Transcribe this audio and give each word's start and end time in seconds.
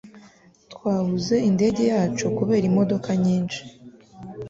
Twabuze 0.73 1.35
indege 1.49 1.81
yacu 1.93 2.25
kubera 2.37 2.65
imodoka 2.71 3.09
nyinshi. 3.23 3.61